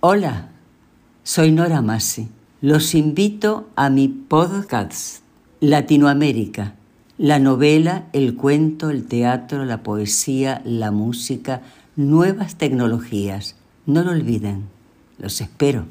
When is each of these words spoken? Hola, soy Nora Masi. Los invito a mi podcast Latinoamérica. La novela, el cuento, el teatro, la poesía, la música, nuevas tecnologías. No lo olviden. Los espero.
Hola, 0.00 0.50
soy 1.24 1.50
Nora 1.50 1.82
Masi. 1.82 2.28
Los 2.60 2.94
invito 2.94 3.68
a 3.74 3.90
mi 3.90 4.06
podcast 4.06 5.24
Latinoamérica. 5.58 6.76
La 7.16 7.40
novela, 7.40 8.06
el 8.12 8.36
cuento, 8.36 8.90
el 8.90 9.06
teatro, 9.06 9.64
la 9.64 9.82
poesía, 9.82 10.62
la 10.64 10.92
música, 10.92 11.62
nuevas 11.96 12.54
tecnologías. 12.54 13.56
No 13.86 14.04
lo 14.04 14.12
olviden. 14.12 14.68
Los 15.18 15.40
espero. 15.40 15.86